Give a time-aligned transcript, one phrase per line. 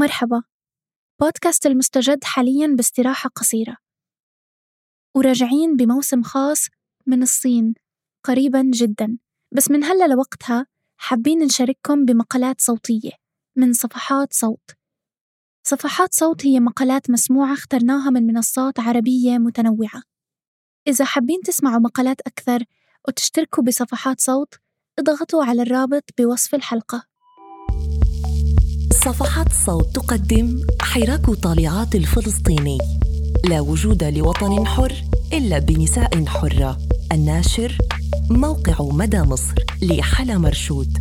[0.00, 0.42] مرحبا.
[1.20, 3.76] بودكاست المستجد حاليا باستراحة قصيرة.
[5.14, 6.66] وراجعين بموسم خاص
[7.06, 7.74] من الصين
[8.24, 9.18] قريبا جدا.
[9.52, 10.66] بس من هلأ لوقتها
[10.96, 13.10] حابين نشارككم بمقالات صوتية
[13.56, 14.70] من صفحات صوت.
[15.62, 20.02] صفحات صوت هي مقالات مسموعة اخترناها من منصات عربية متنوعة.
[20.88, 22.64] إذا حابين تسمعوا مقالات أكثر
[23.08, 24.54] وتشتركوا بصفحات صوت
[24.98, 27.09] اضغطوا على الرابط بوصف الحلقة.
[28.92, 32.78] صفحات صوت تقدم حراك طالعات الفلسطيني.
[33.44, 34.92] لا وجود لوطن حر
[35.32, 36.78] إلا بنساء حرة.
[37.12, 37.78] الناشر
[38.30, 40.98] موقع مدى مصر لحلا مرشود.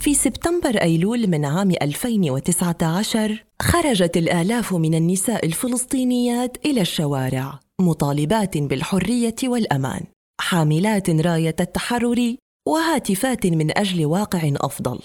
[0.00, 9.34] في سبتمبر أيلول من عام 2019 خرجت الآلاف من النساء الفلسطينيات إلى الشوارع مطالبات بالحرية
[9.44, 10.00] والأمان.
[10.40, 12.36] حاملات راية التحرر
[12.68, 14.98] وهاتفات من أجل واقع أفضل.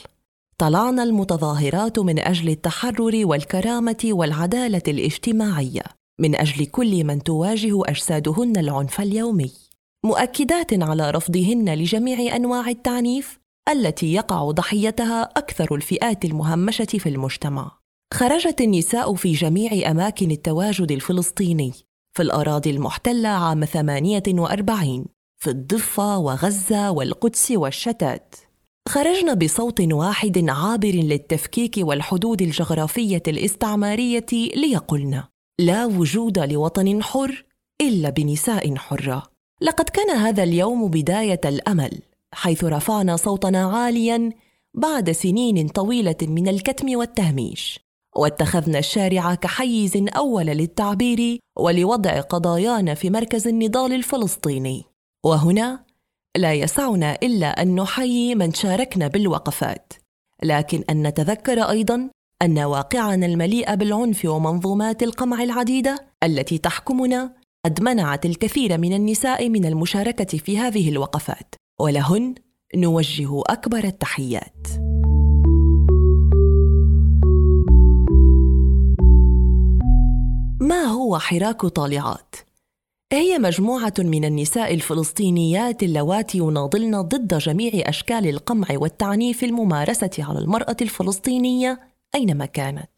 [0.57, 5.84] طلعنا المتظاهرات من أجل التحرر والكرامة والعدالة الاجتماعية
[6.20, 9.51] من أجل كل من تواجه أجسادهن العنف اليومي.
[10.05, 17.71] مؤكدات على رفضهن لجميع أنواع التعنيف التي يقع ضحيتها أكثر الفئات المهمشة في المجتمع.
[18.13, 21.73] خرجت النساء في جميع أماكن التواجد الفلسطيني
[22.13, 25.05] في الأراضي المحتلة عام 48
[25.46, 28.35] في الضفة وغزة والقدس والشتات.
[28.90, 35.23] خرجنا بصوت واحد عابر للتفكيك والحدود الجغرافية الاستعمارية ليقلن
[35.60, 37.46] لا وجود لوطن حر
[37.82, 39.23] إلا بنساء حرة.
[39.62, 41.99] لقد كان هذا اليوم بداية الأمل
[42.34, 44.32] حيث رفعنا صوتنا عاليا
[44.73, 47.79] بعد سنين طويلة من الكتم والتهميش.
[48.16, 54.95] واتخذنا الشارع كحيز أول للتعبير ولوضع قضايانا في مركز النضال الفلسطيني.
[55.26, 55.85] وهنا
[56.37, 59.93] لا يسعنا إلا أن نحيي من شاركنا بالوقفات
[60.43, 62.09] لكن أن نتذكر أيضا
[62.41, 67.33] أن واقعنا المليء بالعنف ومنظومات القمع العديدة التي تحكمنا
[67.66, 72.35] قد منعت الكثير من النساء من المشاركة في هذه الوقفات ولهن
[72.75, 74.67] نوجه أكبر التحيات.
[80.61, 82.44] ما هو حراك طالعات؟
[83.13, 90.77] هي مجموعة من النساء الفلسطينيات اللواتي يناضلن ضد جميع أشكال القمع والتعنيف الممارسة على المرأة
[90.81, 91.79] الفلسطينية
[92.15, 92.89] أينما كانت.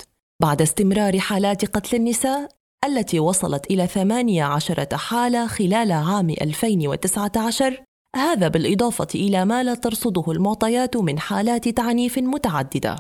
[0.42, 2.50] بعد استمرار حالات قتل النساء
[2.86, 7.84] التي وصلت إلى 18 حالة خلال عام 2019
[8.16, 12.96] هذا بالإضافة إلى ما لا ترصده المعطيات من حالات تعنيف متعددة.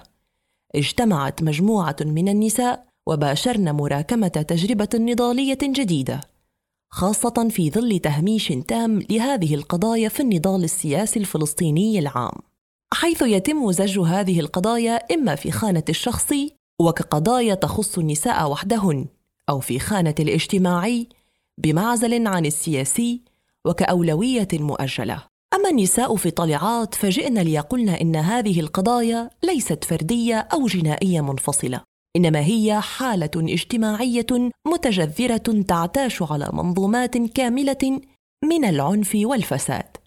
[0.75, 6.21] اجتمعت مجموعة من النساء وباشرن مراكمة تجربة نضالية جديدة
[6.89, 12.37] خاصة في ظل تهميش تام لهذه القضايا في النضال السياسي الفلسطيني العام،
[12.93, 19.05] حيث يتم زج هذه القضايا إما في خانة الشخصي وكقضايا تخص النساء وحدهن،
[19.49, 21.09] أو في خانة الاجتماعي
[21.57, 23.21] بمعزل عن السياسي
[23.65, 25.23] وكأولوية مؤجلة.
[25.53, 31.81] أما النساء في طلعات فجئن ليقولن إن هذه القضايا ليست فردية أو جنائية منفصلة،
[32.17, 38.01] إنما هي حالة اجتماعية متجذرة تعتاش على منظومات كاملة
[38.43, 39.97] من العنف والفساد.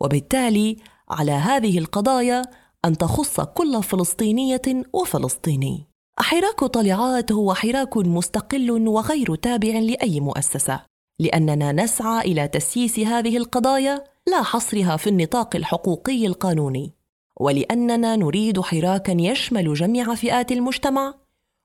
[0.00, 0.76] وبالتالي
[1.10, 2.42] على هذه القضايا
[2.84, 4.62] أن تخص كل فلسطينية
[4.92, 5.86] وفلسطيني.
[6.18, 10.80] حراك طلعات هو حراك مستقل وغير تابع لأي مؤسسة.
[11.20, 16.94] لأننا نسعى إلى تسييس هذه القضايا لا حصرها في النطاق الحقوقي القانوني.
[17.40, 21.14] ولأننا نريد حراكا يشمل جميع فئات المجتمع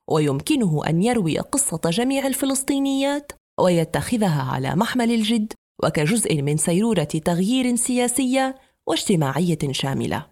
[0.08, 5.52] ويمكنه أن يروي قصة جميع الفلسطينيات ويتخذها على محمل الجد
[5.84, 8.54] وكجزء من سيرورة تغيير سياسية
[8.86, 10.26] واجتماعية شاملة.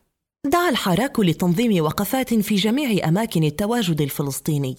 [0.45, 4.77] دعا الحراك لتنظيم وقفات في جميع أماكن التواجد الفلسطيني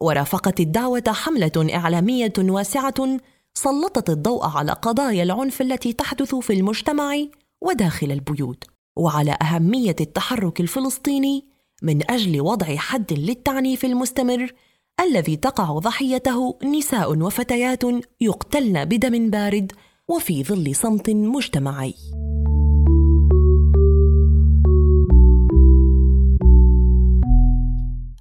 [0.00, 3.18] ورافقت الدعوة حملة إعلامية واسعة
[3.54, 7.16] سلطت الضوء على قضايا العنف التي تحدث في المجتمع
[7.60, 8.64] وداخل البيوت
[8.96, 14.52] وعلى أهمية التحرك الفلسطيني من أجل وضع حد للتعنيف المستمر
[15.00, 17.82] الذي تقع ضحيته نساء وفتيات
[18.20, 19.72] يقتلن بدم بارد
[20.08, 21.94] وفي ظل صمت مجتمعي.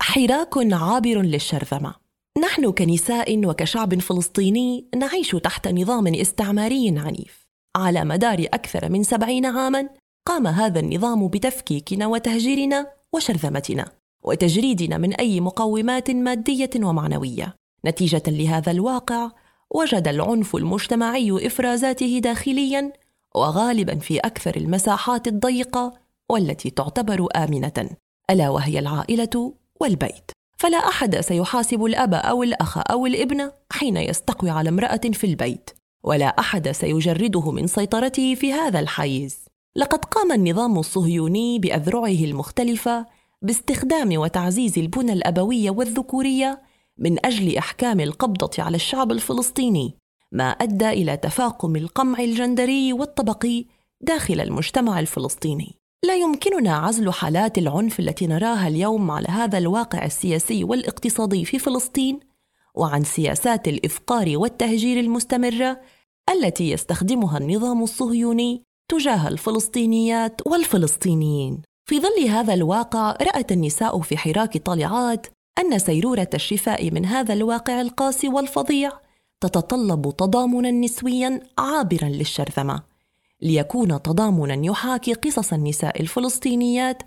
[0.02, 1.96] حراك عابر للشرذمة.
[2.44, 7.48] نحن كنساء وكشعب فلسطيني نعيش تحت نظام استعماري عنيف.
[7.76, 9.90] على مدار أكثر من سبعين عاما
[10.28, 13.86] قام هذا النظام بتفكيكنا وتهجيرنا وشرذمتنا
[14.24, 17.56] وتجريدنا من أي مقومات مادية ومعنوية.
[17.86, 19.32] نتيجة لهذا الواقع
[19.70, 22.94] وجد العنف المجتمعي إفرازاته داخليا
[23.36, 25.94] وغالبا في أكثر المساحات الضيقة
[26.30, 27.90] والتي تعتبر آمنة.
[28.30, 30.32] ألا وهي العائلة والبيت.
[30.58, 35.70] فلا أحد سيحاسب الأب أو الأخ أو الابن حين يستقوي على امرأة في البيت
[36.04, 39.45] ولا أحد سيجرده من سيطرته في هذا الحيز.
[39.76, 43.06] لقد قام النظام الصهيوني بأذرعه المختلفة
[43.42, 46.62] باستخدام وتعزيز البنى الأبوية والذكورية
[46.98, 49.98] من أجل إحكام القبضة على الشعب الفلسطيني
[50.32, 53.66] ما أدى إلى تفاقم القمع الجندري والطبقي
[54.02, 55.76] داخل المجتمع الفلسطيني.
[56.04, 62.20] لا يمكننا عزل حالات العنف التي نراها اليوم على هذا الواقع السياسي والاقتصادي في فلسطين
[62.76, 65.82] وعن سياسات الإفقار والتهجير المستمرة
[66.30, 71.62] التي يستخدمها النظام الصهيوني تجاه الفلسطينيات والفلسطينيين.
[71.86, 75.28] في ظل هذا الواقع رأت النساء في حراك طالعات
[75.60, 78.92] أن سيرورة الشفاء من هذا الواقع القاسي والفظيع
[79.42, 82.84] تتطلب تضامنا نسويا عابرا للشرذمة.
[83.42, 87.04] ليكون تضامنا يحاكي قصص النساء الفلسطينيات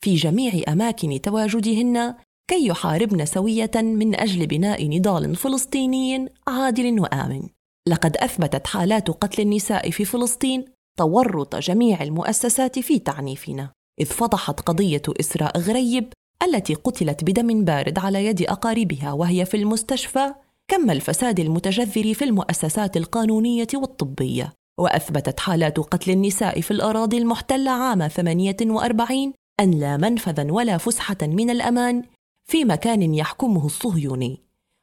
[0.00, 2.14] في جميع أماكن تواجدهن
[2.48, 7.42] كي يحاربن سوية من أجل بناء نضال فلسطيني عادل وآمن.
[7.86, 15.02] لقد أثبتت حالات قتل النساء في فلسطين تورط جميع المؤسسات في تعنيفنا إذ فضحت قضية
[15.20, 16.12] إسراء غريب
[16.42, 20.34] التي قتلت بدم بارد على يد أقاربها وهي في المستشفى
[20.68, 28.08] كم الفساد المتجذر في المؤسسات القانونية والطبية وأثبتت حالات قتل النساء في الأراضي المحتلة عام
[28.08, 32.02] 48 أن لا منفذا ولا فسحة من الأمان
[32.50, 34.42] في مكان يحكمه الصهيوني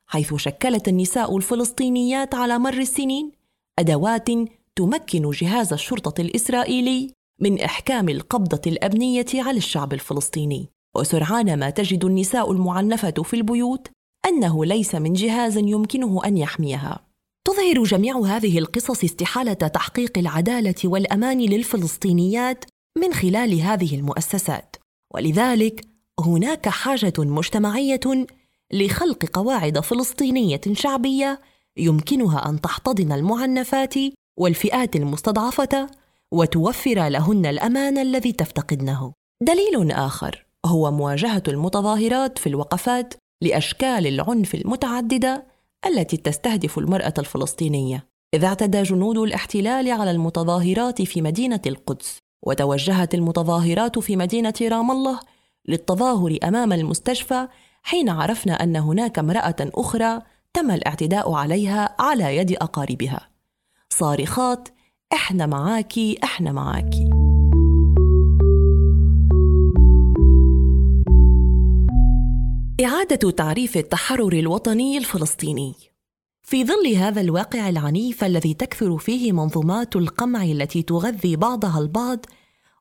[0.09, 3.31] حيث شكلت النساء الفلسطينيات على مر السنين
[3.79, 4.29] أدوات
[4.77, 10.69] تمكن جهاز الشرطة الإسرائيلي من إحكام القبضة الأمنية على الشعب الفلسطيني.
[10.95, 13.87] وسرعان ما تجد النساء المعنفة في البيوت
[14.25, 17.07] أنه ليس من جهاز يمكنه أن يحميها.
[17.47, 22.65] تظهر جميع هذه القصص استحالة تحقيق العدالة والأمان للفلسطينيات
[22.97, 24.75] من خلال هذه المؤسسات.
[25.13, 25.87] ولذلك
[26.19, 28.25] هناك حاجة مجتمعية
[28.73, 31.41] لخلق قواعد فلسطينية شعبية
[31.77, 33.95] يمكنها أن تحتضن المعنفات
[34.37, 35.87] والفئات المستضعفة
[36.31, 39.13] وتوفر لهن الأمان الذي تفتقدنه.
[39.41, 45.45] دليل آخر هو مواجهة المتظاهرات في الوقفات لأشكال العنف المتعددة
[45.85, 53.99] التي تستهدف المرأة الفلسطينية إذ اعتدى جنود الاحتلال على المتظاهرات في مدينة القدس وتوجهت المتظاهرات
[53.99, 55.19] في مدينة رام الله
[55.67, 57.47] للتظاهر أمام المستشفى
[57.83, 60.21] حين عرفنا أن هناك امرأة أخرى
[60.53, 63.34] تم الاعتداء عليها على يد أقاربها
[63.93, 64.69] صارخات
[65.13, 67.09] إحنا معاكي إحنا معاكي.
[72.85, 75.73] إعادة تعريف التحرر الوطني الفلسطيني.
[76.43, 82.25] في ظل هذا الواقع العنيف الذي تكثر فيه منظومات القمع التي تغذي بعضها البعض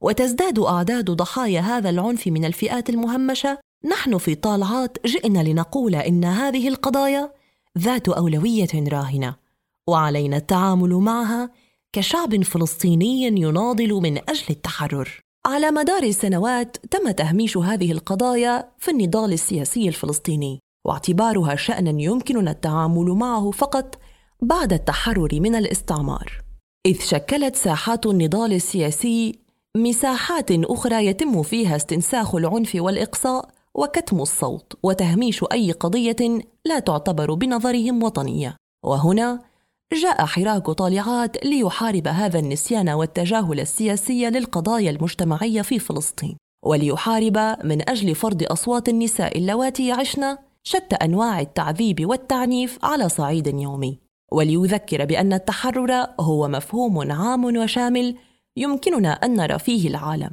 [0.01, 6.69] وتزداد أعداد ضحايا هذا العنف من الفئات المهمشة نحن في طالعات جئنا لنقول إن هذه
[6.69, 7.33] القضايا
[7.79, 9.44] ذات أولوية راهنة.
[9.89, 11.51] وعلينا التعامل معها
[11.93, 15.21] كشعب فلسطيني يناضل من أجل التحرر.
[15.47, 23.11] على مدار السنوات تم تهميش هذه القضايا في النضال السياسي الفلسطيني واعتبارها شأنا يمكننا التعامل
[23.11, 23.99] معه فقط
[24.43, 26.43] بعد التحرر من الاستعمار.
[26.87, 29.39] إذ شكلت ساحات النضال السياسي
[29.77, 38.03] مساحات أخرى يتم فيها استنساخ العنف والإقصاء وكتم الصوت وتهميش أي قضية لا تعتبر بنظرهم
[38.03, 38.57] وطنية.
[38.85, 39.54] وهنا
[39.95, 48.15] جاء حراك طالعات ليحارب هذا النسيان والتجاهل السياسي للقضايا المجتمعية في فلسطين وليحارب من أجل
[48.15, 53.99] فرض أصوات النساء اللواتي يعشن شتى أنواع التعذيب والتعنيف على صعيد يومي.
[54.33, 58.17] وليذكر بأن التحرر هو مفهوم عام وشامل
[58.57, 60.31] يمكننا أن نرى فيه العالم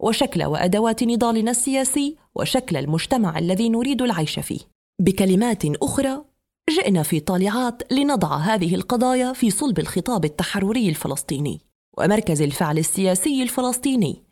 [0.00, 4.60] وشكل وأدوات نضالنا السياسي وشكل المجتمع الذي نريد العيش فيه.
[5.00, 6.27] بكلمات أخرى
[6.68, 11.60] جئنا في طالعات لنضع هذه القضايا في صلب الخطاب التحرري الفلسطيني
[11.98, 14.22] ومركز الفعل السياسي الفلسطيني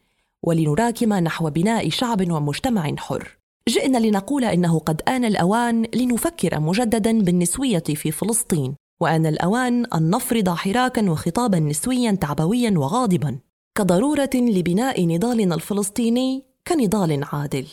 [0.42, 3.38] ولنراكم نحو بناء شعب ومجتمع حر.
[3.68, 10.48] جئنا لنقول إنه قد آن الأوان لنفكر مجددا بالنسوية في فلسطين وآن الأوان أن نفرض
[10.48, 13.38] حراكا وخطابا نسويا تعبويا وغاضبا
[13.78, 17.66] كضرورة لبناء نضالنا الفلسطيني كنضال عادل.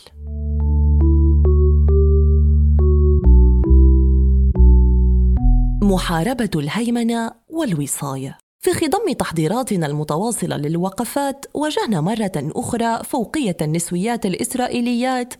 [5.84, 8.38] محاربة الهيمنة والوصاية.
[8.60, 15.34] في خضم تحضيراتنا المتواصلة للوقفات واجهنا مرة أخرى فوقية النسويات الإسرائيليات.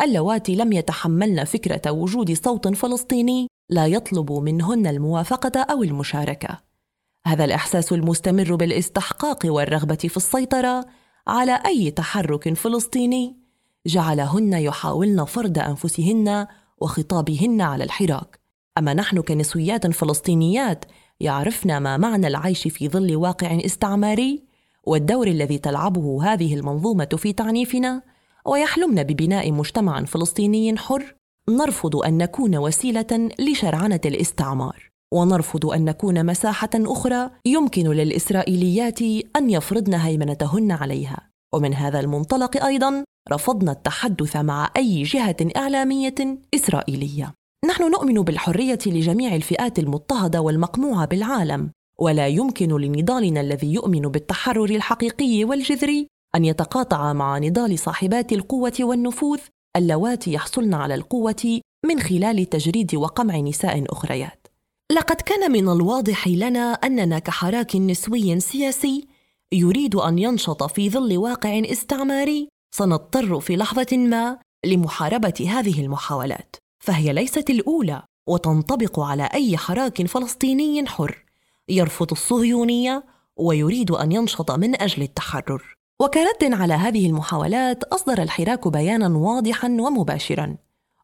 [0.00, 6.58] اللواتي لم يتحملن فكرة وجود صوت فلسطيني لا يطلب منهن الموافقة أو المشاركة.
[7.26, 10.86] هذا الإحساس المستمر بالاستحقاق والرغبة في السيطرة
[11.26, 13.36] على أي تحرك فلسطيني
[13.86, 16.46] جعلهن يحاولن فرض أنفسهن
[16.78, 18.43] وخطابهن على الحراك.
[18.78, 20.84] أما نحن كنسويات فلسطينيات
[21.20, 24.44] يعرفن ما معنى العيش في ظل واقع استعماري؟
[24.84, 28.02] والدور الذي تلعبه هذه المنظومة في تعنيفنا؟
[28.46, 31.14] ويحلمن ببناء مجتمع فلسطيني حر؟
[31.48, 34.90] نرفض أن نكون وسيلة لشرعنة الاستعمار.
[35.12, 39.02] ونرفض أن نكون مساحة أخرى يمكن للإسرائيليات
[39.36, 41.30] أن يفرضن هيمنتهن عليها.
[41.54, 46.14] ومن هذا المنطلق أيضا رفضنا التحدث مع أي جهة إعلامية
[46.54, 47.34] إسرائيلية.
[47.64, 55.44] نحن نؤمن بالحرية لجميع الفئات المضطهدة والمقموعة بالعالم ولا يمكن لنضالنا الذي يؤمن بالتحرر الحقيقي
[55.44, 59.38] والجذري أن يتقاطع مع نضال صاحبات القوة والنفوذ
[59.76, 64.46] اللواتي يحصلن على القوة من خلال تجريد وقمع نساء أخريات.
[64.92, 69.08] لقد كان من الواضح لنا أننا كحراك نسوي سياسي
[69.52, 76.56] يريد أن ينشط في ظل واقع استعماري سنضطر في لحظة ما لمحاربة هذه المحاولات.
[76.84, 81.24] فهي ليست الأولى وتنطبق على أي حراك فلسطيني حر.
[81.68, 83.04] يرفض الصهيونية
[83.36, 85.76] ويريد أن ينشط من أجل التحرر.
[86.00, 90.56] وكرد على هذه المحاولات أصدر الحراك بيانا واضحا ومباشرا.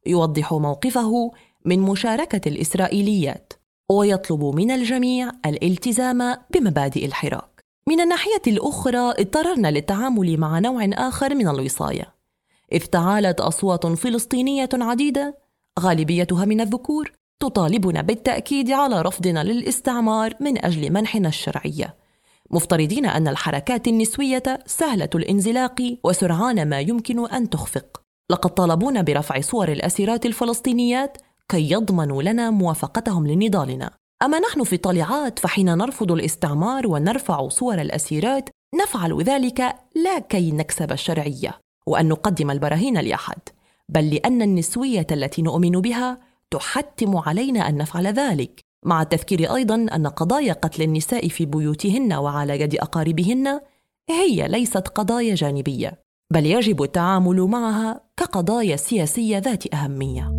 [0.06, 1.30] يوضح موقفه
[1.64, 3.52] من مشاركة الإسرائيليات
[3.90, 7.64] ويطلب من الجميع الالتزام بمبادئ الحراك.
[7.88, 12.14] من الناحية الأخرى اضطررنا للتعامل مع نوع آخر من الوصايه
[12.72, 15.39] اذ تعالت أصوات فلسطينية عديدة
[15.78, 22.00] غالبيتها من الذكور تطالبنا بالتأكيد على رفضنا للاستعمار من أجل منحنا الشرعيه
[22.50, 28.02] مفترضين أن الحركات النسوية سهلة الانزلاق وسرعان ما يمكن أن تخفق.
[28.30, 33.90] لقد طالبونا برفع صور الأسيرات الفلسطينيات كي يضمنوا لنا موافقتهم لنضالنا.
[34.22, 38.48] أما نحن في طليعات فحين نرفض الاستعمار ونرفع صور الأسيرات
[38.82, 39.60] نفعل ذلك
[40.04, 43.38] لا كي نكسب الشرعية وأن نقدم البراهين لأحد.
[43.90, 46.18] بل لأن النسوية التي نؤمن بها
[46.50, 52.60] تحتم علينا أن نفعل ذلك مع التذكير أيضا أن قضايا قتل النساء في بيوتهن وعلى
[52.60, 53.60] يد أقاربهن
[54.10, 60.32] هي ليست قضايا جانبية بل يجب التعامل معها كقضايا سياسية ذات أهمية.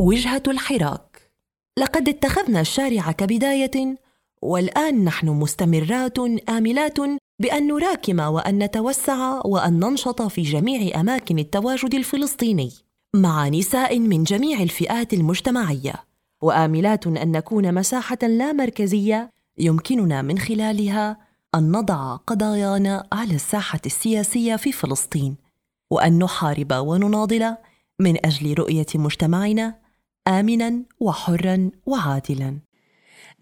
[0.00, 1.32] وجهة الحراك
[1.78, 3.96] لقد اتخذنا الشارع كبداية
[4.42, 6.98] والآن نحن مستمرات آملات
[7.40, 12.72] بأن نراكم وأن نتوسع وأن ننشط في جميع أماكن التواجد الفلسطيني
[13.14, 15.94] مع نساء من جميع الفئات المجتمعية.
[16.42, 21.16] وآملات أن نكون مساحة لا مركزية يمكننا من خلالها
[21.54, 25.36] أن نضع قضايانا على الساحة السياسية في فلسطين
[25.90, 27.56] وأن نحارب ونناضل
[28.00, 29.74] من أجل رؤية مجتمعنا
[30.28, 32.58] امنا وحرا وعادلا.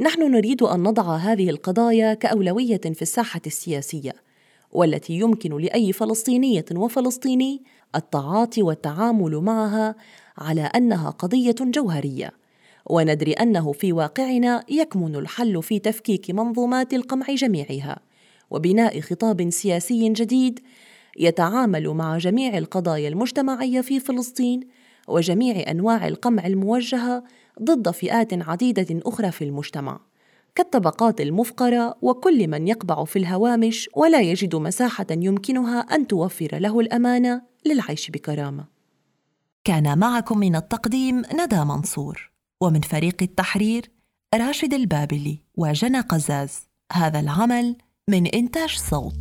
[0.00, 4.12] نحن نريد أن نضع هذه القضايا كأولوية في الساحة السياسية
[4.72, 7.62] والتي يمكن لأي فلسطينيه وفلسطيني
[7.96, 9.94] التعاطي والتعامل معها
[10.38, 12.30] على أنها قضية جوهرية.
[12.86, 17.98] وندري أنه في واقعنا يكمن الحل في تفكيك منظومات القمع جميعها
[18.50, 20.60] وبناء خطاب سياسي جديد
[21.18, 24.60] يتعامل مع جميع القضايا المجتمعية في فلسطين
[25.08, 27.24] وجميع أنواع القمع الموجهة
[27.62, 30.00] ضد فئات عديدة أخرى في المجتمع
[30.54, 37.42] كالطبقات المفقرة وكل من يقبع في الهوامش ولا يجد مساحة يمكنها أن توفر له الأمانة
[37.66, 38.64] للعيش بكرامة.
[39.64, 43.90] كان معكم من التقديم ندى منصور ومن فريق التحرير
[44.34, 46.68] راشد البابلي وجنى قزاز.
[46.92, 47.76] هذا العمل
[48.08, 49.14] من إنتاج صوت.